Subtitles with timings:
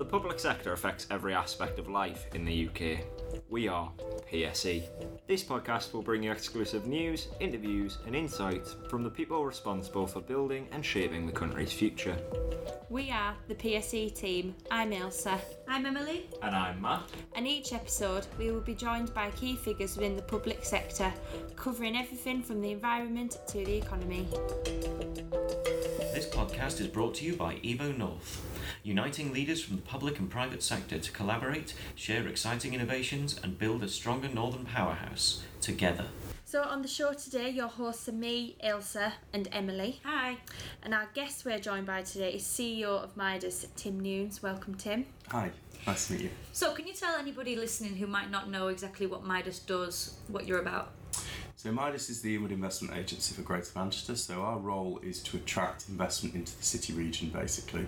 [0.00, 3.04] The public sector affects every aspect of life in the UK.
[3.50, 3.92] We are
[4.32, 4.88] PSE.
[5.26, 10.22] This podcast will bring you exclusive news, interviews, and insights from the people responsible for
[10.22, 12.16] building and shaping the country's future.
[12.88, 14.54] We are the PSE team.
[14.70, 15.38] I'm Ilsa.
[15.68, 16.30] I'm Emily.
[16.40, 17.02] And I'm Matt.
[17.34, 21.12] And each episode, we will be joined by key figures within the public sector,
[21.56, 24.26] covering everything from the environment to the economy.
[26.12, 28.44] This podcast is brought to you by Evo North,
[28.82, 33.84] uniting leaders from the public and private sector to collaborate, share exciting innovations, and build
[33.84, 36.06] a stronger northern powerhouse together.
[36.44, 40.00] So, on the show today, your hosts are me, Ilsa, and Emily.
[40.04, 40.38] Hi.
[40.82, 44.42] And our guest we're joined by today is CEO of Midas, Tim Newns.
[44.42, 45.06] Welcome, Tim.
[45.28, 45.52] Hi,
[45.86, 46.30] nice to meet you.
[46.52, 50.44] So, can you tell anybody listening who might not know exactly what Midas does, what
[50.44, 50.90] you're about?
[51.62, 54.16] So Midas is the inward investment agency for Greater Manchester.
[54.16, 57.86] So our role is to attract investment into the city region, basically.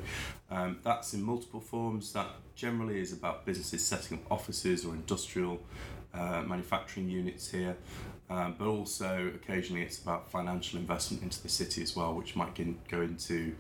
[0.51, 2.13] Um, that's in multiple forms.
[2.13, 5.59] That generally is about businesses setting up offices or industrial
[6.13, 7.79] uh, manufacturing units here,
[8.29, 12.55] um, but also occasionally it's about financial investment into the city as well, which might
[12.91, 13.55] go into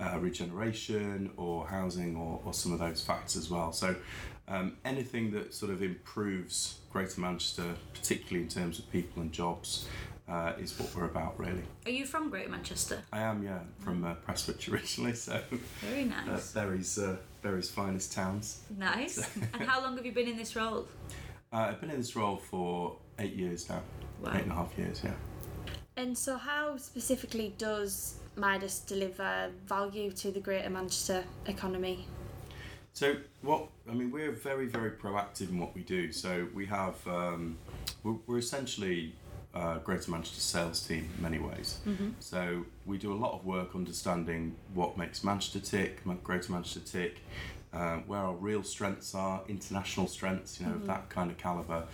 [0.00, 3.72] uh, regeneration or housing or, or some of those factors as well.
[3.72, 3.94] So
[4.48, 9.88] um, anything that sort of improves Greater Manchester, particularly in terms of people and jobs,
[10.28, 11.62] uh, is what we're about really.
[11.84, 13.02] Are you from Greater Manchester?
[13.12, 15.40] I am, yeah, from uh, Prestwich originally, so
[15.80, 16.56] very nice.
[16.56, 18.62] Uh, Bury's, uh, Bury's finest towns.
[18.78, 19.28] Nice.
[19.54, 20.86] and how long have you been in this role?
[21.52, 23.82] Uh, I've been in this role for eight years now.
[24.22, 24.32] Wow.
[24.34, 25.12] Eight and a half years, yeah.
[25.96, 32.06] And so, how specifically does Midas deliver value to the Greater Manchester economy?
[32.94, 36.12] So what I mean, we're very very proactive in what we do.
[36.12, 37.58] So we have um,
[38.02, 39.14] we're, we're essentially
[39.54, 41.80] a Greater Manchester sales team in many ways.
[41.86, 42.10] Mm-hmm.
[42.20, 47.20] So we do a lot of work understanding what makes Manchester tick, Greater Manchester tick,
[47.72, 50.86] uh, where our real strengths are, international strengths, you know, mm-hmm.
[50.86, 51.84] that kind of caliber.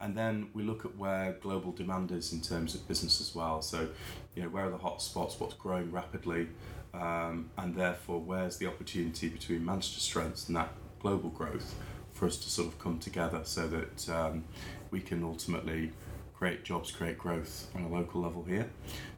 [0.00, 3.62] And then we look at where global demand is in terms of business as well.
[3.62, 3.88] So,
[4.34, 6.48] you know, where are the hot spots, what's growing rapidly,
[6.94, 11.74] um, and therefore where's the opportunity between Manchester strengths and that global growth
[12.12, 14.44] for us to sort of come together so that um,
[14.90, 15.90] we can ultimately
[16.34, 18.68] create jobs, create growth on a local level here.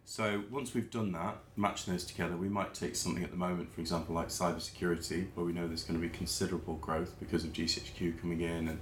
[0.05, 3.75] So once we've done that, matching those together, we might take something at the moment,
[3.75, 7.53] for example, like cybersecurity, where we know there's going to be considerable growth because of
[7.53, 8.79] GCHQ coming in and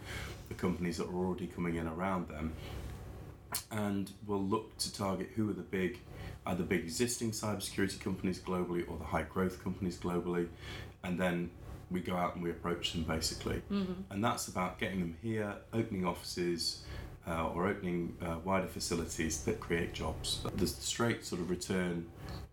[0.48, 2.52] the companies that are already coming in around them.
[3.70, 6.00] And we'll look to target who are the big
[6.46, 10.48] either big existing cybersecurity companies globally or the high growth companies globally,
[11.02, 11.50] and then
[11.90, 13.62] we go out and we approach them basically.
[13.70, 13.92] Mm-hmm.
[14.10, 16.82] And that's about getting them here, opening offices.
[17.26, 20.42] Uh, or opening uh, wider facilities that create jobs.
[20.56, 22.04] There's the straight sort of return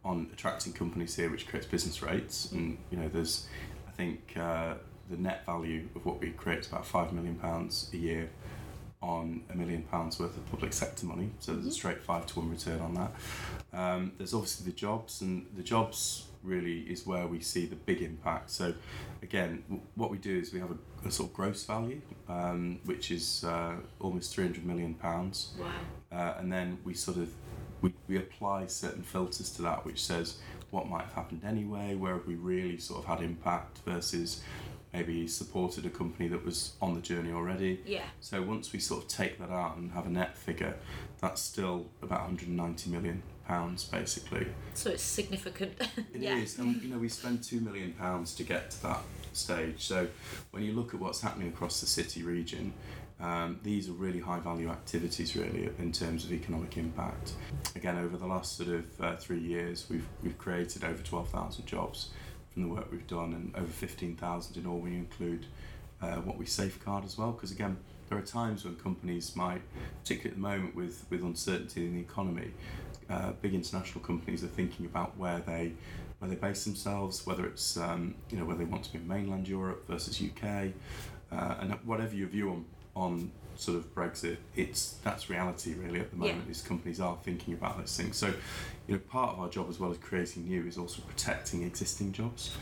[0.05, 3.47] on attracting companies here, which creates business rates, and you know there's,
[3.85, 4.75] I think uh,
[5.09, 8.29] the net value of what we create is about five million pounds a year
[9.01, 11.29] on a million pounds worth of public sector money.
[11.39, 11.73] So there's a mm-hmm.
[11.73, 13.11] straight five to one return on that.
[13.73, 18.01] Um, there's obviously the jobs, and the jobs really is where we see the big
[18.01, 18.51] impact.
[18.51, 18.73] So
[19.21, 22.79] again, w- what we do is we have a, a sort of gross value, um,
[22.85, 25.53] which is uh, almost 300 million pounds.
[25.59, 25.67] Wow.
[26.11, 27.29] Uh, and then we sort of
[27.81, 30.37] we, we apply certain filters to that, which says
[30.69, 34.41] what might have happened anyway, where have we really sort of had impact versus
[34.93, 37.81] maybe supported a company that was on the journey already.
[37.85, 38.03] Yeah.
[38.19, 40.75] So once we sort of take that out and have a net figure,
[41.19, 44.47] that's still about 190 million pounds basically.
[44.73, 45.73] So it's significant.
[46.13, 46.37] It yeah.
[46.37, 48.99] is, and you know we spend two million pounds to get to that
[49.33, 49.81] stage.
[49.83, 50.07] So
[50.51, 52.73] when you look at what's happening across the city region,
[53.21, 57.33] um, these are really high value activities, really, in terms of economic impact.
[57.75, 62.09] Again, over the last sort of uh, three years, we've, we've created over 12,000 jobs
[62.53, 65.45] from the work we've done, and over 15,000 in all when you include
[66.01, 67.31] uh, what we safeguard as well.
[67.31, 67.77] Because again,
[68.09, 69.61] there are times when companies might,
[70.01, 72.51] particularly at the moment with, with uncertainty in the economy,
[73.09, 75.73] uh, big international companies are thinking about where they
[76.19, 79.07] where they base themselves, whether it's um, you know whether they want to be in
[79.07, 80.71] mainland Europe versus UK,
[81.31, 82.65] uh, and whatever your view on
[82.95, 86.43] on sort of Brexit, it's that's reality really at the moment.
[86.45, 86.51] Yeah.
[86.51, 88.17] Is companies are thinking about those things.
[88.17, 88.27] So,
[88.87, 92.11] you know, part of our job as well as creating new is also protecting existing
[92.13, 92.55] jobs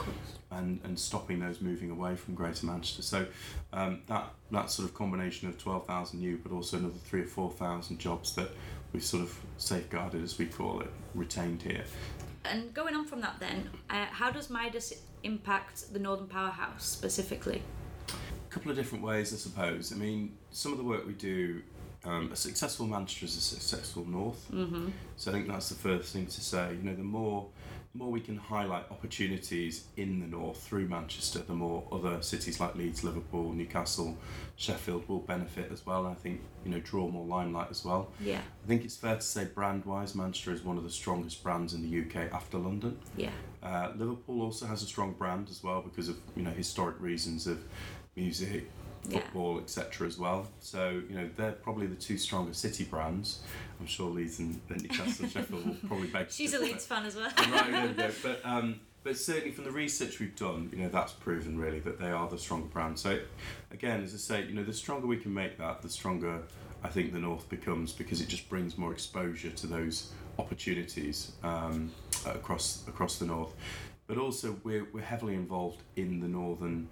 [0.51, 3.01] and and stopping those moving away from Greater Manchester.
[3.01, 3.25] So,
[3.73, 7.27] um, that that sort of combination of twelve thousand new, but also another three or
[7.27, 8.49] four thousand jobs that
[8.93, 11.83] we've sort of safeguarded, as we call it, retained here.
[12.45, 14.93] And going on from that, then, uh, how does Midas
[15.23, 17.61] impact the Northern Powerhouse specifically?
[18.49, 19.91] A couple of different ways, I suppose.
[19.91, 21.61] I mean, some of the work we do,
[22.03, 24.49] um, a successful Manchester is a successful North.
[24.51, 24.89] Mm-hmm.
[25.17, 26.75] So I think that's the first thing to say.
[26.75, 27.47] You know, the more
[27.93, 32.59] the more we can highlight opportunities in the north through Manchester, the more other cities
[32.59, 34.15] like Leeds, Liverpool, Newcastle,
[34.57, 36.05] Sheffield will benefit as well.
[36.05, 38.11] And I think you know draw more limelight as well.
[38.19, 38.41] Yeah.
[38.63, 41.81] I think it's fair to say brand-wise, Manchester is one of the strongest brands in
[41.81, 42.99] the UK after London.
[43.17, 43.31] Yeah.
[43.63, 47.47] Uh, Liverpool also has a strong brand as well because of you know historic reasons
[47.47, 47.59] of
[48.23, 48.69] music,
[49.07, 49.19] Yeah.
[49.19, 50.05] football, etc.
[50.07, 50.47] as well.
[50.59, 53.39] So you know they're probably the two strongest city brands.
[53.79, 56.27] I'm sure Leeds and, Newcastle and Sheffield will probably beg.
[56.27, 56.59] to She's a.
[56.59, 57.31] Leeds fan as well.
[57.37, 58.11] right, there we go.
[58.21, 61.99] But um, but certainly from the research we've done, you know that's proven really that
[61.99, 62.99] they are the stronger brand.
[62.99, 63.19] So
[63.71, 66.41] again, as I say, you know the stronger we can make that, the stronger
[66.83, 71.91] I think the North becomes because it just brings more exposure to those opportunities um,
[72.25, 73.53] across across the North.
[74.07, 76.87] But also we're we're heavily involved in the northern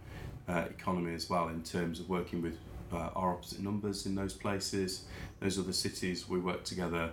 [0.48, 2.58] uh, economy as well in terms of working with
[2.94, 5.06] uh, our opposite numbers in those places,
[5.40, 6.28] those other cities.
[6.30, 7.12] We work together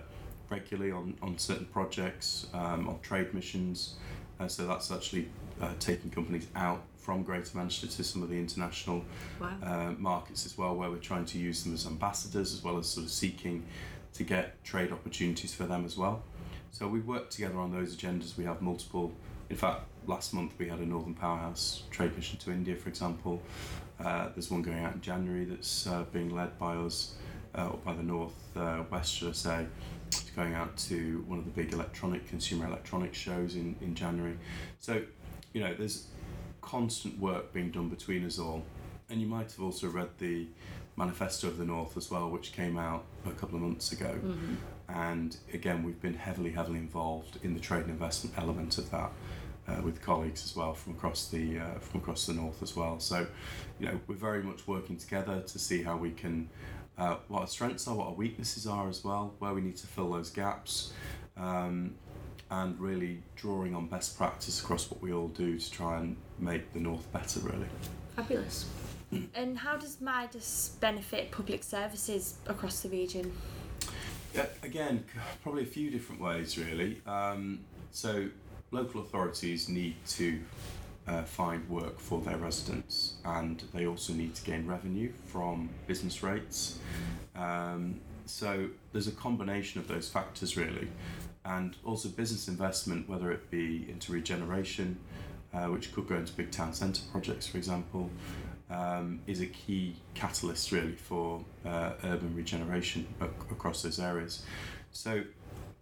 [0.49, 3.95] regularly on, on certain projects, um, on trade missions.
[4.39, 5.27] Uh, so that's actually
[5.61, 9.03] uh, taking companies out from Greater Manchester to some of the international
[9.39, 9.57] Wow.
[9.63, 12.87] uh, markets as well, where we're trying to use them as ambassadors as well as
[12.87, 13.63] sort of seeking
[14.13, 16.23] to get trade opportunities for them as well.
[16.71, 18.37] So we work together on those agendas.
[18.37, 19.13] We have multiple.
[19.49, 23.41] In fact, last month we had a Northern Powerhouse trade mission to India, for example.
[23.99, 27.15] Uh, there's one going out in January that's uh, being led by us,
[27.57, 29.67] uh, or by the North uh, West, should I say.
[30.07, 34.37] It's going out to one of the big electronic consumer electronics shows in, in January.
[34.79, 35.01] So,
[35.53, 36.07] you know, there's
[36.61, 38.63] constant work being done between us all.
[39.09, 40.47] And you might have also read the
[40.97, 44.17] Manifesto of the North as well, which came out a couple of months ago.
[44.87, 49.11] And again, we've been heavily, heavily involved in the trade and investment element of that.
[49.67, 52.99] Uh, with colleagues as well from across the uh, from across the north as well.
[52.99, 53.25] So,
[53.79, 56.51] you know, we're very much working together to see how we can,
[56.99, 59.87] uh, what our strengths are, what our weaknesses are as well, where we need to
[59.87, 60.93] fill those gaps,
[61.35, 61.95] um,
[62.51, 66.71] and really drawing on best practice across what we all do to try and make
[66.73, 67.39] the north better.
[67.39, 67.67] Really.
[68.15, 68.67] Fabulous.
[69.33, 73.33] And how does Midas benefit public services across the region?
[74.35, 75.05] Yeah, again,
[75.43, 77.01] probably a few different ways, really.
[77.07, 77.61] Um,
[77.91, 78.27] so,
[78.71, 80.41] local authorities need to
[81.07, 86.21] uh, find work for their residents, and they also need to gain revenue from business
[86.21, 86.79] rates.
[87.33, 90.89] Um, so, there's a combination of those factors, really,
[91.45, 94.97] and also business investment, whether it be into regeneration,
[95.53, 98.09] uh, which could go into big town centre projects, for example,
[98.75, 104.43] um, is a key catalyst really for uh, urban regeneration ac- across those areas.
[104.91, 105.23] So,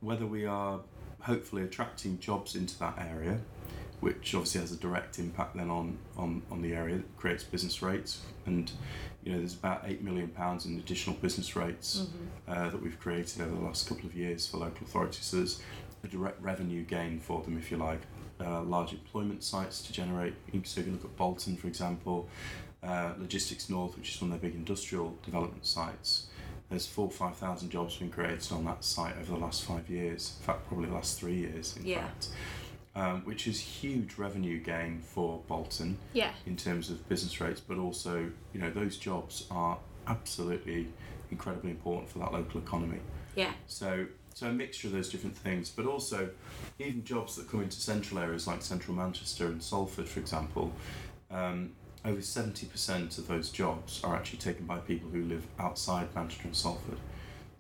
[0.01, 0.81] whether we are
[1.21, 3.39] hopefully attracting jobs into that area,
[4.01, 7.81] which obviously has a direct impact then on, on, on the area, it creates business
[7.81, 8.71] rates, and
[9.23, 12.07] you know there's about eight million pounds in additional business rates
[12.47, 15.25] uh, that we've created over the last couple of years for local authorities.
[15.25, 15.61] So there's
[16.03, 18.01] a direct revenue gain for them, if you like.
[18.43, 20.33] Uh, large employment sites to generate.
[20.63, 22.27] So if you look at Bolton, for example,
[22.83, 26.27] uh, Logistics North, which is one of their big industrial development sites.
[26.69, 29.89] There's four or five thousand jobs been created on that site over the last five
[29.89, 30.35] years.
[30.39, 31.77] In fact, probably the last three years.
[31.77, 32.01] In Yeah.
[32.07, 32.29] fact,
[32.95, 36.31] um, which is huge revenue gain for Bolton Yeah.
[36.45, 39.77] in terms of business rates, but also you know those jobs are
[40.07, 40.87] absolutely
[41.31, 42.99] incredibly important for that local economy.
[43.35, 43.53] Yeah.
[43.67, 46.29] So, so a mixture of those different things, but also
[46.79, 50.71] even jobs that come into central areas like central Manchester and Salford, for example.
[51.31, 51.71] Um,
[52.05, 56.55] over 70% of those jobs are actually taken by people who live outside Manchester and
[56.55, 56.97] Salford.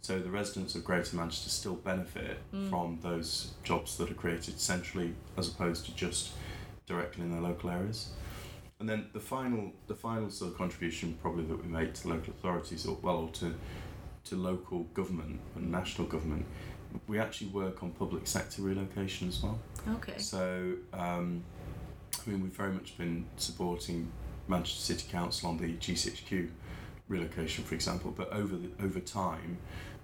[0.01, 2.37] So the residents of Greater Manchester still benefit
[2.69, 6.31] from those jobs that are created centrally as opposed to just
[6.85, 8.09] directly in their local areas.
[8.81, 12.33] And then the final, the final sort of contribution probably that we make to local
[12.33, 13.55] authorities, or well, or to
[14.25, 16.45] to local government and national government,
[17.07, 19.59] we actually work on public sector relocation as well.
[19.95, 20.17] Okay.
[20.17, 21.43] So, um,
[22.25, 24.11] I mean, we've very much been supporting
[24.47, 26.49] Manchester City Council on the GCHQ
[27.07, 28.13] relocation, for example.
[28.15, 29.57] But over the, over time,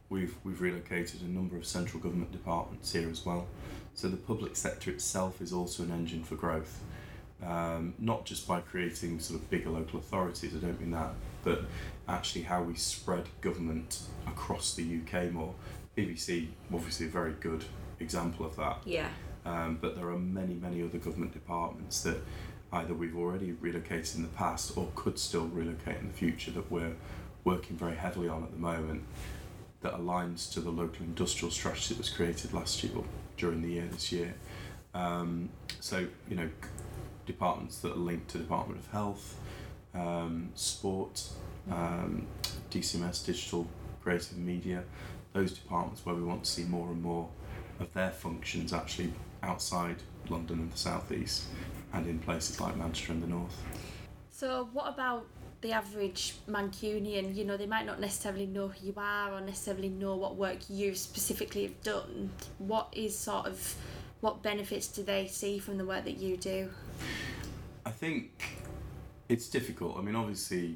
[0.10, 3.48] we've we've relocated a number of central government departments here as well.
[3.94, 6.82] So the public sector itself is also an engine for growth,
[7.46, 10.56] um, not just by creating sort of bigger local authorities.
[10.56, 11.64] I don't mean that, but
[12.08, 15.54] actually how we spread government across the UK more.
[15.98, 17.66] BBC, obviously, a very good
[18.00, 18.78] example of that.
[18.86, 19.10] Yeah.
[19.46, 22.18] Um, but there are many, many other government departments that
[22.72, 26.72] either we've already relocated in the past or could still relocate in the future that
[26.72, 26.96] we're
[27.44, 29.04] working very heavily on at the moment
[29.82, 33.06] that aligns to the local industrial strategy that was created last year or
[33.38, 34.34] during the year this year.
[34.94, 35.50] Um,
[35.80, 36.50] so, you know,
[37.26, 39.38] departments that are linked to Department of Health,
[39.94, 41.24] um, sport,
[41.72, 42.28] um,
[42.70, 43.68] DCMS, digital,
[44.04, 44.84] creative media,
[45.34, 47.30] those departments where we want to see more and more
[47.80, 49.98] of their functions actually outside
[50.28, 51.46] London and the southeast,
[51.94, 53.56] and in places like Manchester in the north.
[54.32, 55.26] So, what about
[55.62, 57.36] the average Mancunian?
[57.36, 60.58] You know, they might not necessarily know who you are or necessarily know what work
[60.70, 62.32] you specifically have done.
[62.58, 63.76] What is sort of
[64.22, 66.70] what benefits do they see from the work that you do?
[67.86, 68.60] I think
[69.30, 69.98] it's difficult.
[69.98, 70.76] I mean, obviously,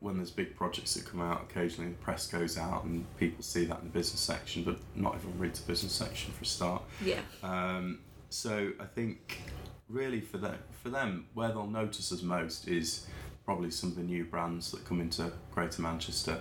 [0.00, 3.64] when there's big projects that come out, occasionally the press goes out and people see
[3.64, 6.82] that in the business section, but not everyone reads the business section for a start.
[7.04, 7.20] Yeah.
[7.42, 9.40] Um, so I think
[9.88, 13.06] really for them, for them, where they'll notice us most is
[13.44, 16.40] probably some of the new brands that come into Greater Manchester,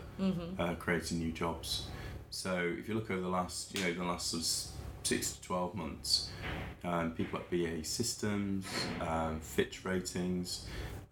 [0.60, 1.88] uh, creating new jobs.
[2.30, 4.48] So if you look over the last, you know, the last sort of
[5.06, 6.30] six to twelve months,
[6.84, 8.66] um, people like BAE Systems,
[9.02, 10.66] um, Fitch Ratings,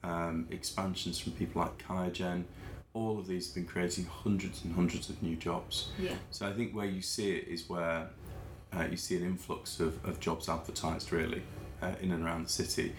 [0.03, 2.45] um, expansions from people like QIAGEN,
[2.93, 5.91] all of these have been creating hundreds and hundreds of new jobs.
[5.99, 6.15] Yeah.
[6.31, 8.09] So I think where you see it is where
[8.73, 11.43] uh, you see an influx of, of jobs advertised really
[11.81, 12.93] uh, in and around the city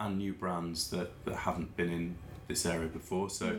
[0.00, 2.16] and new brands that, that haven't been in
[2.46, 3.30] this area before.
[3.30, 3.58] So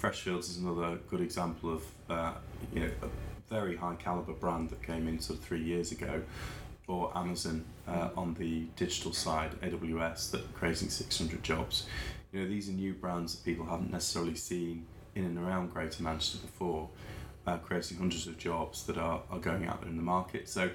[0.00, 2.34] Freshfields is another good example of uh,
[2.72, 3.08] you know a
[3.48, 6.22] very high caliber brand that came in sort of three years ago
[6.88, 11.86] or Amazon uh, on the digital side, AWS, that are creating 600 jobs.
[12.32, 16.02] You know, these are new brands that people haven't necessarily seen in and around Greater
[16.02, 16.88] Manchester before,
[17.46, 20.48] uh, creating hundreds of jobs that are, are going out there in the market.
[20.48, 20.70] So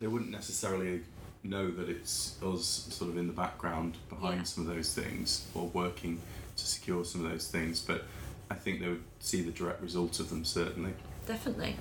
[0.00, 1.02] they wouldn't necessarily
[1.44, 4.42] know that it's us sort of in the background behind Yeah.
[4.44, 6.20] some of those things or working
[6.56, 8.04] to secure some of those things, but
[8.50, 10.94] I think they would see the direct result of them certainly.
[11.26, 11.76] Definitely.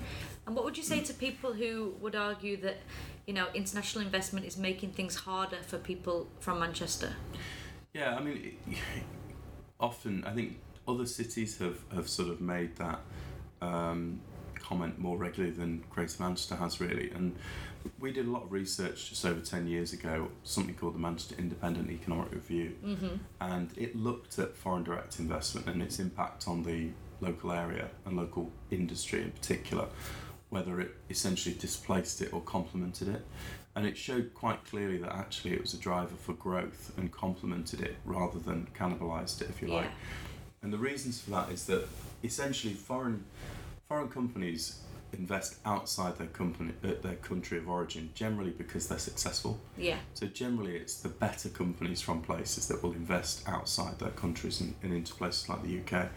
[0.45, 2.77] And what would you say to people who would argue that,
[3.25, 7.13] you know, international investment is making things harder for people from Manchester?
[7.93, 8.77] Yeah, I mean, it,
[9.79, 12.99] often I think other cities have, have sort of made that
[13.61, 14.19] um,
[14.55, 17.11] comment more regularly than Greater Manchester has really.
[17.11, 17.35] And
[17.99, 21.35] we did a lot of research just over 10 years ago, something called the Manchester
[21.37, 22.75] Independent Economic Review.
[22.85, 23.15] Mm-hmm.
[23.41, 26.89] And it looked at foreign direct investment and its impact on the
[27.21, 29.87] local area and local industry in particular,
[30.49, 33.25] whether it essentially displaced it or complemented it.
[33.75, 37.81] And it showed quite clearly that actually it was a driver for growth and complemented
[37.81, 39.89] it rather than cannibalized it, if you like.
[40.61, 41.87] And the reasons for that is that
[42.23, 43.25] essentially foreign
[43.87, 44.79] foreign companies
[45.13, 49.59] invest outside their company uh, their country of origin generally because they're successful.
[49.77, 49.97] Yeah.
[50.13, 54.75] So generally, it's the better companies from places that will invest outside their countries and,
[54.83, 56.09] and into places like the UK.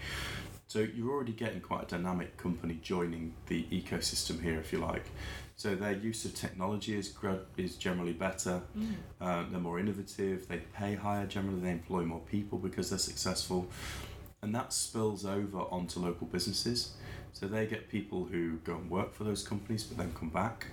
[0.69, 5.05] So you're already getting quite a dynamic company joining the ecosystem here, if you like.
[5.55, 7.15] So their use of technology is
[7.57, 8.63] is generally better.
[9.21, 10.49] Um, they're more innovative.
[10.49, 11.27] They pay higher.
[11.27, 13.69] Generally, they employ more people because they're successful,
[14.43, 16.93] and that spills over onto local businesses.
[17.39, 20.69] So they get people who go and work for those companies, but then come back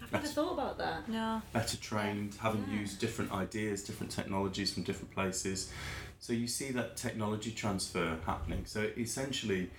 [0.00, 1.08] I've never thought about that.
[1.08, 1.42] No.
[1.52, 2.80] better trained, having Yeah.
[2.80, 5.72] used different ideas, different technologies from different places.
[6.20, 8.64] So you see that technology transfer happening.
[8.66, 9.70] So essentially,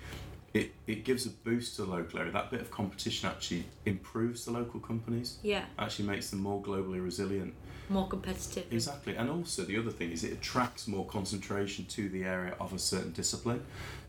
[0.53, 2.33] it, it gives a boost to the local area.
[2.33, 5.65] That bit of competition actually improves the local companies, Yeah.
[5.79, 7.53] actually makes them more globally resilient.
[7.87, 8.65] More competitive.
[8.73, 9.15] Exactly.
[9.15, 12.79] And also, the other thing is it attracts more concentration to the area of a
[12.79, 13.63] certain discipline.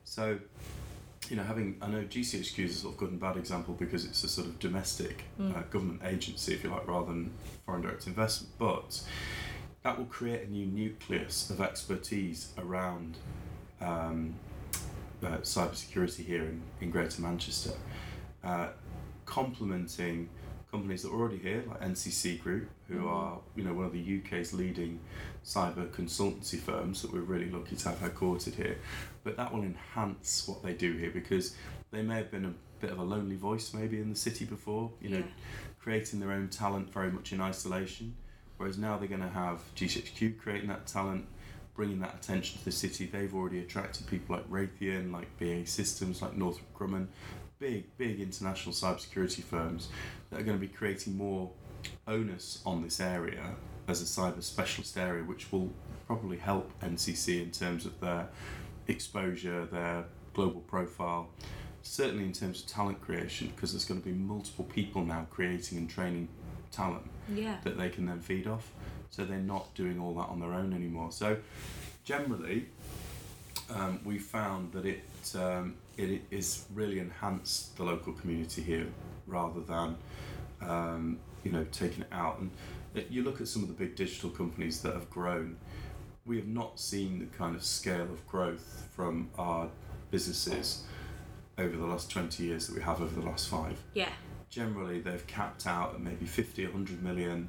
[0.04, 0.40] So,
[1.30, 4.04] you know, having, I know GCHQ is a sort of good and bad example because
[4.04, 7.32] it's a sort of domestic uh, government agency, if you like, rather than
[7.64, 9.02] foreign direct investment, but
[9.82, 13.16] that will create a new nucleus of expertise around
[13.80, 14.34] um,
[15.22, 17.72] uh, cybersecurity here in, in Greater Manchester,
[18.44, 18.68] uh,
[19.24, 20.28] complementing
[20.76, 23.08] companies that are already here, like NCC Group, who mm-hmm.
[23.08, 25.00] are you know one of the UK's leading
[25.42, 28.76] cyber consultancy firms that we're really lucky to have headquartered here.
[29.24, 31.56] But that will enhance what they do here because
[31.92, 34.90] they may have been a bit of a lonely voice maybe in the city before,
[35.00, 35.24] you know, Yeah.
[35.78, 38.14] creating their own talent very much in isolation.
[38.58, 41.26] Whereas now they're going to have GCHQ creating that talent,
[41.74, 43.06] bringing that attention to the city.
[43.06, 47.06] They've already attracted people like Raytheon, like BAE Systems, like Northrop Grumman,
[47.58, 49.88] big, big international cybersecurity firms
[50.30, 51.50] that are going to be creating more
[52.06, 53.54] onus on this area
[53.88, 55.70] as a cyber specialist area, which will
[56.06, 58.28] probably help NCC in terms of their
[58.88, 61.28] exposure, their global profile,
[61.82, 65.78] certainly in terms of talent creation, because there's going to be multiple people now creating
[65.78, 66.28] and training
[66.72, 67.58] talent Yeah.
[67.64, 68.70] that they can then feed off.
[69.10, 71.10] So they're not doing all that on their own anymore.
[71.12, 71.38] So
[72.04, 72.66] generally,
[73.70, 75.02] um, we found that it
[75.34, 78.86] um, it is really enhanced the local community here
[79.26, 79.96] rather than
[80.60, 82.38] um, you know taking it out.
[82.40, 82.50] And
[82.94, 85.56] it, you look at some of the big digital companies that have grown.
[86.24, 89.68] We have not seen the kind of scale of growth from our
[90.10, 90.82] businesses
[91.58, 94.10] over the last 20 years that we have over the last five Yeah.
[94.50, 97.48] generally they've capped out at maybe 50 100 million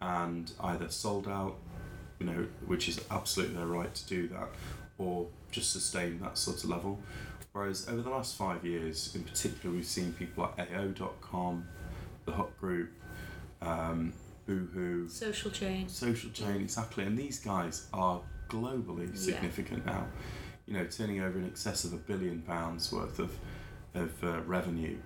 [0.00, 1.56] and either sold out,
[2.18, 4.48] you know, which is absolutely their right to do that,
[4.98, 6.98] or just sustain that sort of level.
[7.54, 11.64] Whereas over the last five years, in particular, we've seen people like AO.com,
[12.24, 12.90] the Hut Group,
[13.62, 14.12] um,
[14.44, 15.88] Boohoo, Social chain.
[15.88, 17.04] Social Chain, exactly.
[17.04, 19.20] And these guys are globally Yeah.
[19.34, 20.08] significant now.
[20.66, 23.30] You know, turning over in excess of a billion pounds worth of
[23.94, 24.98] of uh, revenue,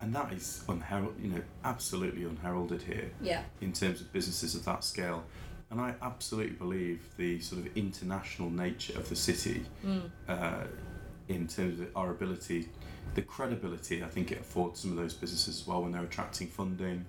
[0.00, 1.20] and that is unheralded.
[1.20, 3.42] You know, absolutely unheralded here Yeah.
[3.60, 5.24] in terms of businesses of that scale.
[5.68, 10.08] And I absolutely believe the sort of international nature of the city, Mm.
[10.28, 10.66] uh,
[11.28, 12.68] in terms of our ability,
[13.14, 16.48] the credibility I think it affords some of those businesses as well when they're attracting
[16.48, 17.06] funding,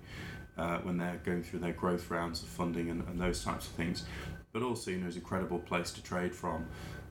[0.56, 3.72] uh, when they're going through their growth rounds of funding and, and those types of
[3.72, 4.04] things.
[4.52, 6.66] But also, you know, it's a credible place to trade from.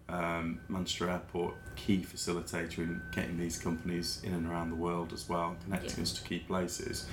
[0.10, 5.28] Um, Manchester Airport, key facilitator in getting these companies in and around the world as
[5.28, 6.04] well, connecting Yeah.
[6.04, 7.08] us to key places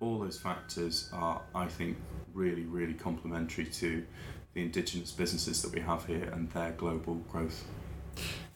[0.00, 1.96] all those factors are, I think,
[2.32, 4.04] really, really complementary to
[4.54, 7.64] the indigenous businesses that we have here and their global growth.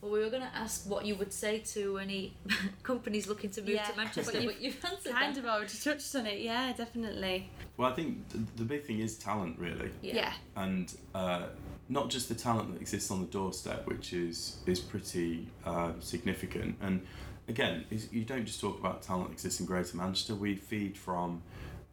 [0.03, 2.35] Well, we were going to ask what you would say to any
[2.83, 5.41] companies looking to move Yeah, to Manchester, but but you've answered Kind that.
[5.45, 6.41] of already touched on it.
[6.41, 7.49] Yeah, definitely.
[7.77, 10.33] Well, I think th- the big thing is talent, really, Yeah.
[10.57, 11.45] and uh,
[11.89, 16.77] not just the talent that exists on the doorstep, which is is pretty uh, significant.
[16.81, 17.07] And
[17.47, 20.35] again, you don't just talk about talent that exists in Greater Manchester.
[20.35, 21.43] We feed from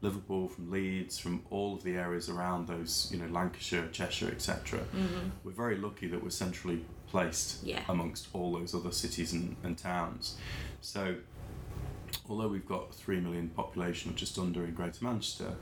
[0.02, 4.80] Liverpool, from Leeds, from all of the areas around those, you know, Lancashire, Cheshire, etc.
[5.44, 7.84] We're very lucky that we're centrally placed Yeah.
[7.90, 10.38] amongst all those other cities and, and towns.
[10.82, 11.16] So,
[12.30, 15.54] although we've got 3 million population or just under in Greater Manchester,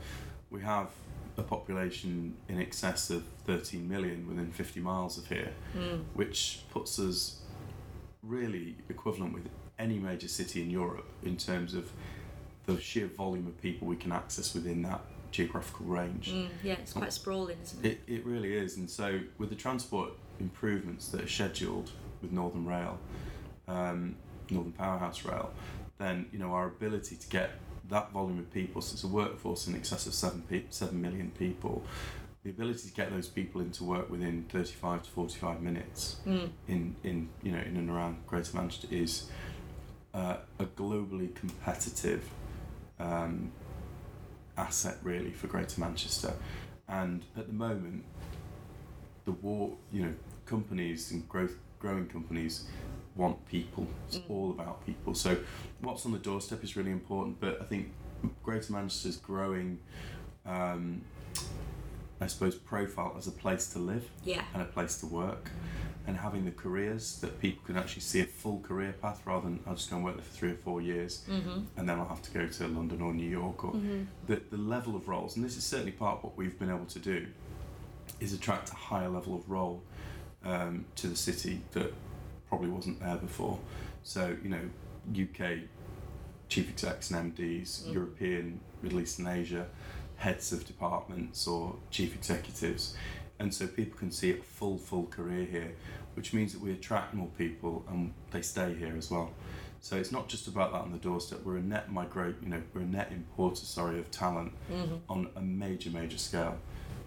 [0.50, 0.88] we have
[1.36, 6.04] a population in excess of 13 million within 50 miles of here, Mm.
[6.14, 7.40] which puts us
[8.22, 11.90] really equivalent with any major city in Europe in terms of
[12.66, 15.00] the sheer volume of people we can access within that
[15.30, 16.30] geographical range.
[16.30, 18.00] Mm, yeah, it's quite sprawling, isn't it?
[18.06, 21.90] It, it really is, and so with the transport improvements that are scheduled
[22.22, 22.98] with Northern Rail,
[23.66, 24.16] um,
[24.50, 25.50] Northern Powerhouse Rail,
[25.98, 27.50] then you know our ability to get
[27.88, 31.30] that volume of people, so it's a workforce in excess of seven pe- seven million
[31.38, 31.82] people,
[32.44, 36.16] the ability to get those people into work within thirty five to forty five minutes
[36.26, 36.50] Mm.
[36.68, 39.28] in in you know in and around Greater Manchester is
[40.14, 42.28] uh, a globally competitive
[43.00, 43.52] um,
[44.56, 46.34] asset really for Greater Manchester,
[46.88, 48.04] and at the moment,
[49.24, 50.14] the war you know
[50.52, 52.64] companies and growth growing companies
[53.14, 53.86] want people.
[54.08, 54.30] It's Mm.
[54.30, 55.14] all about people.
[55.14, 55.36] So
[55.80, 57.92] what's on the doorstep is really important, but I think
[58.42, 59.78] Greater Manchester's growing.
[60.46, 61.02] Um,
[62.20, 64.42] I suppose profile as a place to live Yeah.
[64.52, 65.52] and a place to work
[66.06, 69.60] and having the careers that people can actually see a full career path rather than
[69.66, 71.60] I'll just go and work there for three or four years Mm-hmm.
[71.76, 74.02] and then I'll have to go to London or New York or Mm-hmm.
[74.26, 76.86] the, the level of roles and this is certainly part of what we've been able
[76.86, 77.26] to do
[78.18, 79.84] is attract a higher level of role
[80.44, 81.92] um, to the city that
[82.48, 83.58] probably wasn't there before.
[84.02, 84.60] So you know
[85.12, 85.58] UK
[86.48, 87.92] chief execs and MDs Mm.
[87.94, 89.66] European Middle East and Asia
[90.16, 92.96] heads of departments or chief executives.
[93.38, 95.72] And so people can see a full full career here
[96.14, 99.30] which means that we attract more people and they stay here as well.
[99.80, 101.44] So it's not just about that on the doorstep.
[101.44, 104.96] We're a net migrate you know we're a net importer sorry of talent Mm-hmm.
[105.08, 106.56] on a major major scale.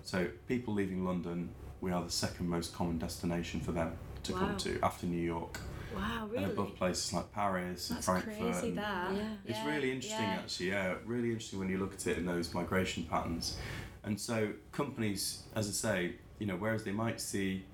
[0.04, 1.50] So people leaving london
[1.82, 3.92] we are the second most common destination for them
[4.24, 4.40] to Wow.
[4.40, 5.60] come to after new york
[5.96, 6.44] Wow, really?
[6.44, 8.68] and above places like paris and That's frankfurt crazy.
[8.70, 9.16] and- That.
[9.16, 9.34] Yeah.
[9.46, 10.34] it's Yeah, really interesting yeah.
[10.44, 13.58] actually yeah really interesting when you look at it in those migration patterns
[14.04, 17.66] and so companies as i say you know whereas they might see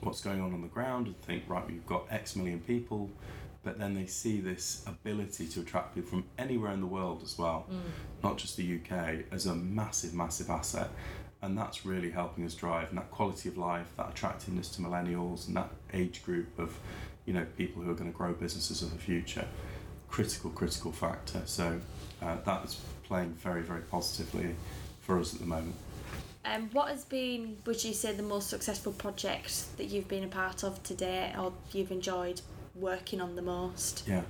[0.00, 3.08] what's going on on the ground and think right we've got x million people
[3.62, 7.38] but then they see this ability to attract people from anywhere in the world as
[7.38, 7.80] well Mm.
[8.22, 8.92] not just the uk
[9.32, 10.90] as a massive massive asset
[11.44, 15.46] and that's really helping us drive and that quality of life that attractiveness to millennials
[15.46, 16.74] and that age group of
[17.26, 19.46] you know people who are going to grow businesses of the future.
[20.08, 21.42] Critical critical factor.
[21.44, 21.80] So
[22.22, 24.54] uh, that is playing very very positively
[25.00, 25.76] for us at the moment.
[26.46, 30.28] Um, what has been, would you say, the most successful project that you've been a
[30.28, 32.42] part of today, or you've enjoyed
[32.74, 34.04] working on the most?
[34.06, 34.22] yeah.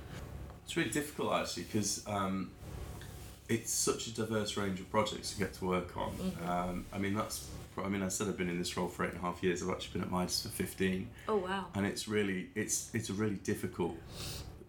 [0.63, 2.49] It's really difficult actually because um,
[3.47, 6.13] it's such a diverse range of projects to get to work on
[6.47, 7.47] um, i mean that's
[7.83, 9.61] I mean, I said I've been in this role for eight and a half years.
[9.61, 11.65] I've actually been at Midas for fifteen, Oh wow.
[11.75, 13.97] and it's really it's it's a really difficult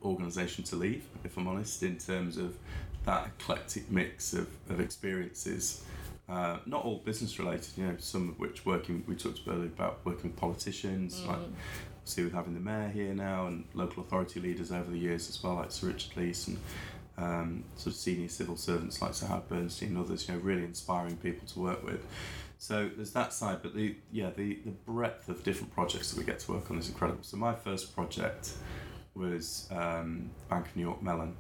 [0.03, 2.57] organisation to leave, if I'm honest, in terms of
[3.05, 5.85] that eclectic mix of, of experiences.
[6.29, 10.01] Uh, not all business related, you know, some of which working, we talked earlier about
[10.05, 11.39] working with politicians, like
[12.05, 15.41] see with having the mayor here now and local authority leaders over the years as
[15.43, 16.59] well, like Sir Richard Leese and
[17.19, 20.65] um, sort of senior civil servants like Sir Howard Bernstein and others, you know, really
[20.65, 22.05] inspiring people to work with.
[22.59, 26.25] So there's that side, but the yeah the, the breadth of different projects that we
[26.25, 27.23] get to work on is incredible.
[27.23, 28.53] So my first project
[29.15, 31.37] was um, Bank of New York Mellon,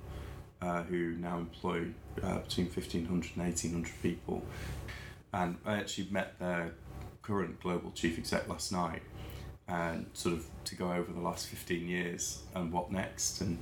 [0.61, 1.87] uh, who now employ
[2.23, 4.43] uh, between 1,500 and 1,800 people.
[5.33, 6.73] And I actually met their
[7.23, 9.03] current global chief exec last night
[9.69, 13.41] and sort of to go over the last 15 years and what next.
[13.41, 13.59] And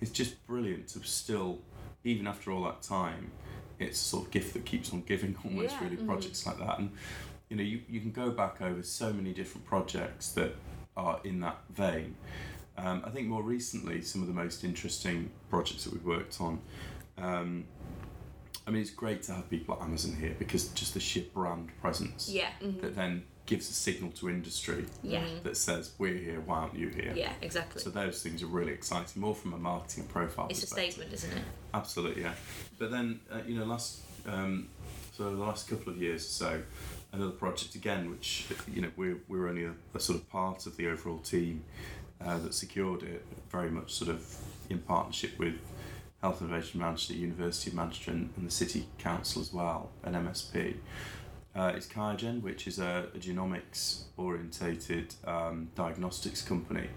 [0.00, 1.58] it's just brilliant to still,
[2.04, 3.30] even after all that time,
[3.78, 5.84] it's a sort of gift that keeps on giving almost Yeah.
[5.84, 6.78] really projects like that.
[6.78, 6.90] And
[7.48, 10.54] you know, you, you can go back over so many different projects that
[10.96, 12.14] are in that vein.
[12.76, 16.60] Um, I think more recently, some of the most interesting projects that we've worked on.
[17.16, 17.64] Um,
[18.66, 21.70] I mean, it's great to have people at Amazon here because just the sheer brand
[21.80, 22.50] presence Yeah.
[22.82, 25.24] that then gives a signal to industry Yeah.
[25.42, 27.12] that says, We're here, why aren't you here?
[27.16, 27.82] Yeah, exactly.
[27.82, 30.48] So those things are really exciting, more from a marketing profile.
[30.50, 31.42] it's a statement, isn't it?
[31.72, 32.34] Absolutely, yeah.
[32.78, 34.68] But then, uh, you know, last um,
[35.16, 36.62] so the last couple of years or so,
[37.12, 40.76] another project again, which you know we're we're only a, a sort of part of
[40.76, 41.64] the overall team
[42.24, 44.36] uh, that secured it, very much sort of
[44.68, 45.54] in partnership with
[46.20, 50.76] Health Innovation Manchester, University of Manchester, and, and the City Council as well, and MSP.
[51.58, 56.88] Uh, it's QIAGEN, which is a, a genomics orientated um, diagnostics company.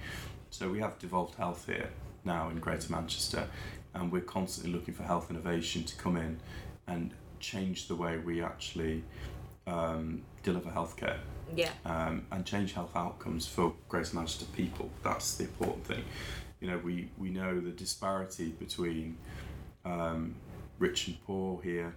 [0.51, 1.89] So we have Devolved Health here
[2.25, 3.47] now in Greater Manchester,
[3.95, 6.39] and we're constantly looking for health innovation to come in
[6.85, 9.03] and change the way we actually
[9.65, 11.17] um, deliver healthcare
[11.55, 11.71] Yeah.
[11.83, 14.91] um, and change health outcomes for Greater Manchester people.
[15.01, 16.03] That's the important thing.
[16.59, 19.17] You know, we, we know the disparity between
[19.85, 20.35] um,
[20.77, 21.95] rich and poor here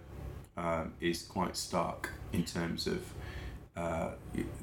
[0.57, 3.03] um, is quite stark in terms of
[3.75, 4.11] uh,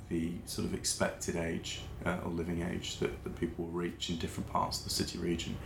[0.08, 4.16] the sort of expected age uh, or living age that, that people will reach in
[4.16, 5.56] different parts of the city region.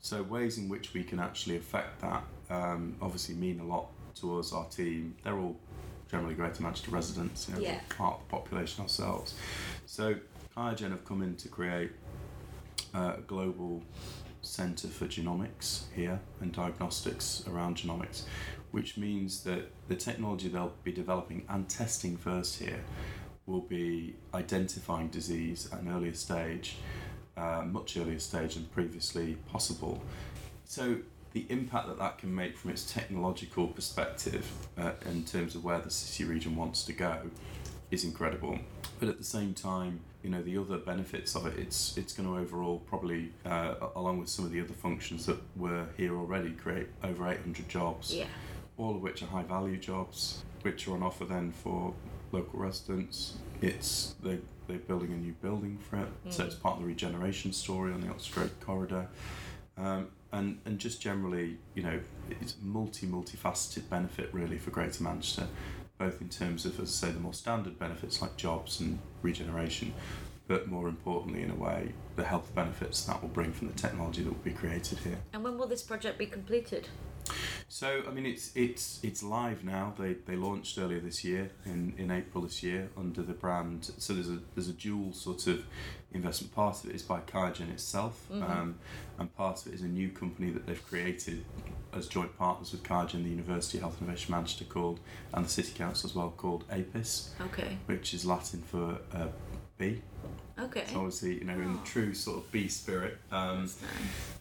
[0.00, 4.38] So ways in which we can actually affect that um, obviously mean a lot to
[4.38, 5.16] us, our team.
[5.24, 5.56] They're all
[6.10, 7.80] generally Greater Manchester residents, you know, Yeah.
[7.96, 9.34] part of the population ourselves.
[9.86, 10.14] So
[10.56, 11.90] QIAGEN have come in to create
[12.94, 13.82] uh, a global
[14.42, 18.22] centre for genomics here and diagnostics around genomics,
[18.70, 22.80] which means that the technology they'll be developing and testing first here
[23.46, 26.76] will be identifying disease at an earlier stage,
[27.36, 30.02] uh, much earlier stage than previously possible.
[30.64, 30.96] So
[31.32, 35.78] the impact that that can make from its technological perspective uh, in terms of where
[35.78, 37.30] the city region wants to go
[37.90, 38.58] is incredible.
[38.98, 42.28] But at the same time, you know the other benefits of it, it's it's going
[42.28, 46.50] to overall probably, uh, along with some of the other functions that were here already,
[46.50, 48.26] create over 800 jobs Yeah.
[48.78, 51.94] All of which are high value jobs, which are on offer then for
[52.32, 53.34] local residents.
[53.60, 57.52] It's they they're building a new building for it, so it's part of the regeneration
[57.52, 59.06] story on the Oxford corridor,
[59.78, 62.00] um, and and just generally, you know,
[62.40, 65.46] it's a multi multifaceted benefit really for Greater Manchester,
[65.98, 69.94] both in terms of as I say the more standard benefits like jobs and regeneration.
[70.48, 74.22] But more importantly, in a way, the health benefits that will bring from the technology
[74.22, 75.18] that will be created here.
[75.32, 76.88] And when will this project be completed?
[77.68, 79.94] So I mean, it's it's it's live now.
[79.98, 83.90] They they launched earlier this year in, in April this year under the brand.
[83.98, 85.64] So there's a there's a dual sort of
[86.12, 86.54] investment.
[86.54, 88.76] Part of it is by QIAGEN itself, um,
[89.18, 91.44] and part of it is a new company that they've created
[91.92, 95.00] as joint partners with QIAGEN, the University of Health Innovation Manchester called,
[95.34, 97.76] and the City Council as well called APIS, Okay.
[97.86, 99.26] which is Latin for uh,
[99.78, 100.02] bee.
[100.58, 100.84] Okay.
[100.90, 103.18] So obviously, you know, in the true sort of bee spirit.
[103.30, 103.78] Um, nice.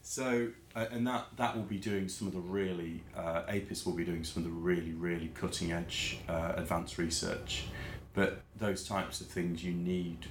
[0.01, 3.93] so, uh, and that that will be doing some of the really, uh, APIS will
[3.93, 7.65] be doing some of the really, really cutting edge uh, advanced research.
[8.13, 10.27] But those types of things you need,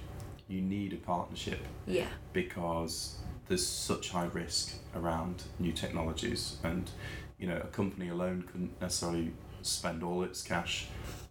[0.47, 2.07] you need a partnership Yeah.
[2.33, 6.89] because there's such high risk around new technologies, and
[7.37, 10.87] you know, a company alone couldn't necessarily spend all its cash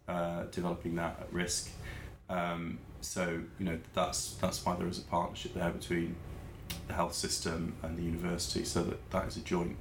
[0.07, 1.71] uh, developing that at risk.
[2.29, 6.15] Um, so you know that's that's why there is a partnership there between
[6.87, 9.77] the health system and the university, so that that is a joint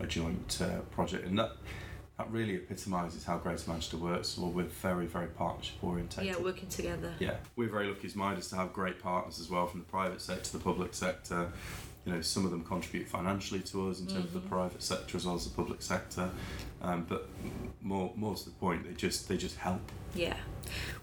[0.00, 1.52] a joint uh, project, and that
[2.18, 4.36] that really epitomises how Greater Manchester works.
[4.38, 6.26] Well, we're very very partnership orientated.
[6.26, 7.14] Yeah, working together.
[7.18, 10.20] Yeah, we're very lucky as Midas to have great partners as well from the private
[10.20, 11.50] sector, to the public sector.
[12.04, 15.16] You know, some of them contribute financially to us in terms of the private sector
[15.16, 16.30] as well as the public sector.
[16.80, 17.28] Um, but
[17.82, 19.80] more, more to the point, they just they just help.
[20.14, 20.36] Yeah.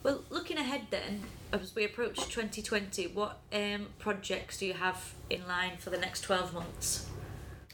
[0.02, 1.22] Well, looking ahead then,
[1.52, 6.22] as we approach 2020, what um, projects do you have in line for the next
[6.22, 7.08] 12 months?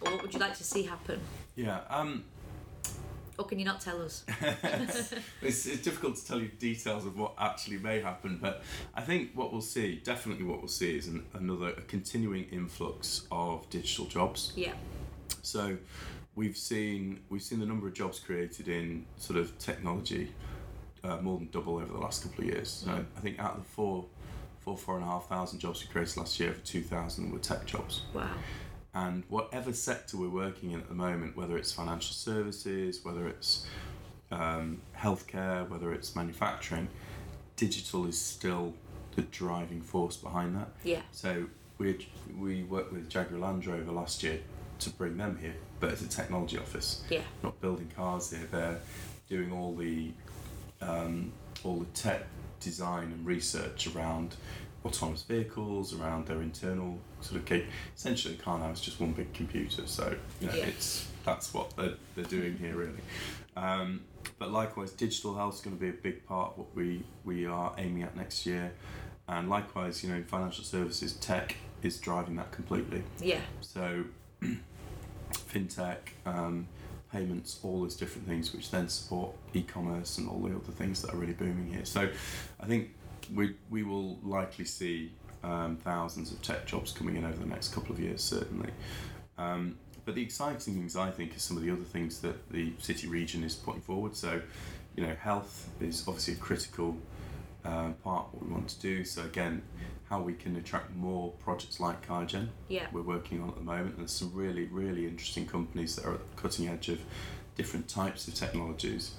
[0.02, 1.20] Or what would you like to see happen?
[1.56, 2.24] Yeah, um,
[3.38, 4.26] Or can you not tell us?
[5.42, 8.64] it's, it's difficult to tell you details of what actually may happen, but
[8.96, 13.28] I think what we'll see, definitely what we'll see, is an, another a continuing influx
[13.32, 14.52] of digital jobs.
[14.56, 14.74] Yeah.
[15.42, 15.78] So,
[16.36, 20.32] we've seen we've seen the number of jobs created in sort of technology
[21.04, 22.70] uh, more than double over the last couple of years.
[22.70, 24.06] So I think out of the four,
[24.60, 27.40] four four and a half thousand jobs we created last year, over two thousand were
[27.40, 28.04] tech jobs.
[28.14, 28.30] Wow.
[28.94, 33.68] And whatever sector we're working in at the moment, whether it's financial services, whether it's
[34.32, 36.88] um, healthcare, whether it's manufacturing,
[37.56, 38.74] digital is still
[39.16, 40.70] the driving force behind that.
[40.84, 41.02] Yeah.
[41.12, 41.46] So
[41.78, 42.08] we
[42.38, 44.40] we worked with Jaguar Land Rover last year
[44.80, 47.22] to bring them here, but as a technology office, Yeah.
[47.44, 48.48] not building cars here.
[48.50, 48.80] They're
[49.30, 50.12] doing all the
[50.82, 51.32] um,
[51.64, 52.24] all the tech
[52.60, 54.36] design and research around
[54.86, 57.64] autonomous vehicles, around their internal sort of cap-
[57.96, 59.86] essentially car now is just one big computer.
[59.88, 60.66] So you know Yeah.
[60.66, 63.02] it's that's what they're, they're doing here really.
[63.58, 64.02] Um,
[64.38, 67.46] but likewise, digital health is going to be a big part of what we we
[67.46, 68.72] are aiming at next year.
[69.28, 73.04] And likewise, you know, financial services, tech is driving that completely.
[73.22, 73.42] Yeah.
[73.62, 74.06] So,
[75.34, 76.68] fintech, um,
[77.12, 81.14] payments, all those different things, which then support e-commerce and all the other things that
[81.14, 81.86] are really booming here.
[81.86, 82.10] So,
[82.60, 82.96] I think
[83.34, 85.12] we we will likely see
[85.44, 88.72] um, thousands of tech jobs coming in over the next couple of years, certainly.
[89.38, 92.74] Um, but the exciting things, I think, are some of the other things that the
[92.80, 94.16] city region is putting forward.
[94.16, 94.42] So,
[94.96, 96.98] you know, health is obviously a critical
[97.66, 99.04] uh, part what we want to do.
[99.04, 99.62] So again,
[100.10, 102.88] how we can attract more projects like QIAGEN Yeah.
[102.92, 103.90] we're working on at the moment.
[103.92, 107.00] And there's some really, really interesting companies that are at the cutting edge of
[107.56, 109.12] different types of technologies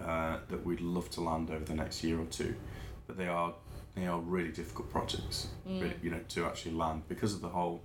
[0.00, 2.54] uh, that we'd love to land over the next year or two.
[3.06, 3.54] But they are
[3.96, 7.80] they are really difficult projects, really, you know, to actually land because of the whole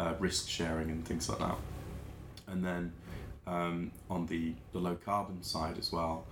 [0.00, 1.56] uh, risk sharing and things like that.
[2.48, 2.92] And then
[3.46, 6.24] um, on the, the low carbon side as well,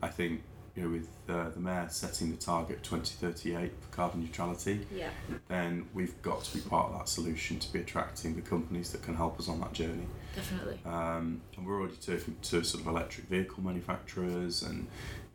[0.00, 0.42] I think
[0.74, 5.10] you know with uh, the mayor setting the target 2038 for carbon neutrality, Yeah.
[5.48, 9.02] then we've got to be part of that solution to be attracting the companies that
[9.02, 10.06] can help us on that journey.
[10.34, 10.78] Definitely.
[10.86, 14.86] Um, and we're already talking to sort of electric vehicle manufacturers and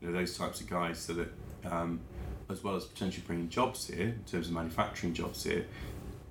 [0.02, 1.30] you know those types of guys so that
[1.66, 2.00] um,
[2.50, 5.66] as well as potentially bringing jobs here in terms of manufacturing jobs here,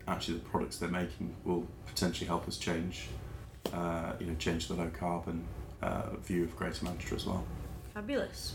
[0.09, 3.07] actually the products they're making will potentially help us change,
[3.73, 5.45] uh, you know, change the low carbon
[5.83, 7.45] uh, view of Greater Manchester as well.
[7.97, 8.53] Fabulous.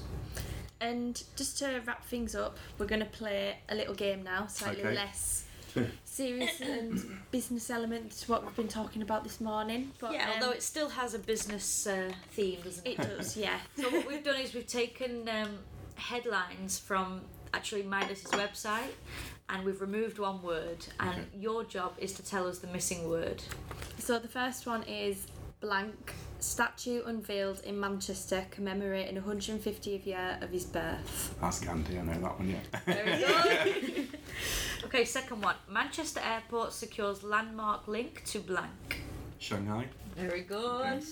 [0.82, 4.84] And just to wrap things up, we're going to play a little game now, slightly
[4.84, 4.94] Okay.
[4.94, 5.46] less
[6.06, 9.94] serious and business element to what we've been talking about this morning.
[10.00, 13.00] But yeah, um, although it still has a business uh, theme, doesn't it?
[13.00, 13.58] it does, yeah.
[13.78, 15.58] so what we've done is we've taken um,
[15.96, 18.92] headlines from actually Midas's website
[19.50, 21.22] and we've removed one word and Okay.
[21.40, 23.42] your job is to tell us the missing word.
[23.98, 25.26] So the first one is
[25.62, 31.36] blank statue unveiled in Manchester commemorating 150th year of his birth.
[31.42, 32.80] Ask Andy, I know that one, yeah.
[32.86, 34.08] Very good.
[34.86, 35.56] okay, second one.
[35.70, 39.02] Manchester Airport secures landmark link to blank.
[39.40, 39.86] Shanghai.
[40.16, 41.04] Very good.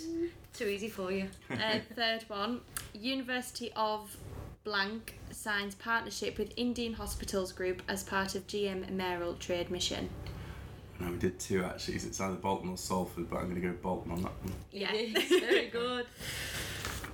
[0.54, 1.28] Too easy for you.
[1.50, 2.62] uh, third one,
[2.94, 4.16] University of
[4.64, 10.10] blank signs partnership with Indian Hospitals Group as part of GM Mayoral Trade Mission.
[11.00, 12.00] No, we did two actually.
[12.00, 14.54] so It's either Bolton or Salford, but I'm going to go Bolton on that one.
[14.72, 14.90] Yeah.
[14.94, 16.06] It's very good.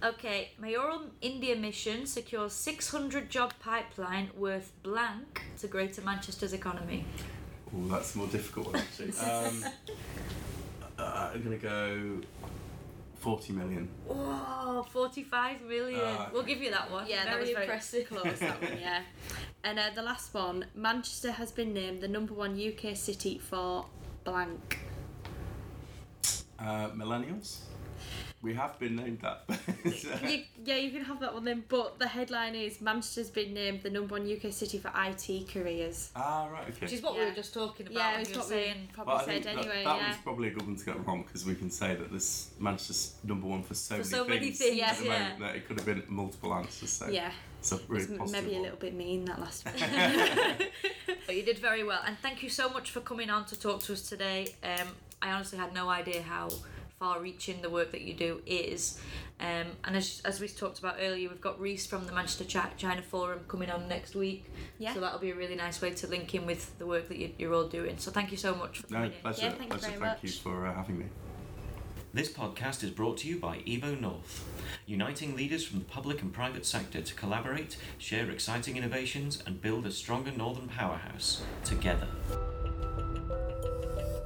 [0.04, 7.06] Okay, Mayoral India Mission secures 600 job pipeline worth blank to Greater Manchester's economy.
[7.76, 9.13] Oh, that's a more difficult one actually.
[9.19, 9.65] Um,
[10.98, 12.21] uh, I'm going to go
[13.25, 13.89] 40 million.
[14.07, 15.99] Whoa, 45 million.
[16.03, 17.07] Ah, we'll give you that one.
[17.07, 18.07] Yeah, that very was very impressive.
[18.07, 18.38] close.
[18.39, 19.01] That one, yeah.
[19.63, 23.88] And uh, the last one, Manchester has been named the number one UK city for
[24.23, 24.77] blank.
[26.59, 27.61] Uh, millennials?
[28.45, 29.43] We have been named that.
[30.29, 31.63] You, yeah, you can have that one then.
[31.67, 36.12] But the headline is Manchester's been named the number one UK city for IT careers.
[36.15, 36.77] ah, right, okay.
[36.81, 37.95] Which is what we were just talking about.
[37.97, 38.89] yeah, when it's you were what we saying.
[38.93, 39.84] probably Well, I said think that, anyway.
[39.84, 40.03] that yeah.
[40.10, 43.15] one's probably a good one to get wrong because we can say that this Manchester's
[43.23, 45.19] number one for so, For many, so things many things, at the yeah.
[45.19, 46.89] moment that it could have been multiple answers.
[46.91, 49.65] So yeah, it's a really it's m- positive maybe a little bit mean that last
[49.65, 49.73] one.
[51.25, 53.81] But you did very well, and thank you so much for coming on to talk
[53.84, 54.53] to us today.
[54.63, 54.89] Um,
[55.21, 56.49] I honestly had no idea how
[56.99, 58.99] far-reaching the work that you do is.
[59.39, 62.71] Um, and as, as we talked about earlier, we've got Reese from the Manchester Chi-
[62.77, 64.45] China Forum coming on next week.
[64.79, 64.93] Yeah.
[64.93, 67.31] So that'll be a really nice way to link in with the work that you,
[67.38, 67.97] you're all doing.
[67.97, 69.21] So thank you so much for No, coming in.
[69.21, 69.41] pleasure.
[69.43, 69.97] Yeah, thank you pleasure.
[69.99, 71.05] very Thank you for uh, having me.
[72.13, 74.45] This podcast is brought to you by Evo North,
[74.86, 79.86] uniting leaders from the public and private sector to collaborate, share exciting innovations, and build
[79.86, 82.08] a stronger northern powerhouse together.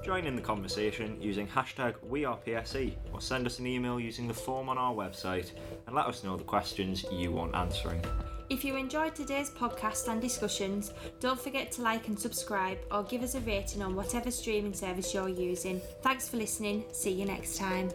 [0.09, 4.67] Join in the conversation using hashtag WeArePSE or send us an email using the form
[4.67, 5.51] on our website
[5.85, 8.03] and let us know the questions you want answering.
[8.49, 13.21] If you enjoyed today's podcast and discussions, don't forget to like and subscribe or give
[13.21, 15.79] us a rating on whatever streaming service you're using.
[16.01, 16.85] Thanks for listening.
[16.91, 17.91] See you next time.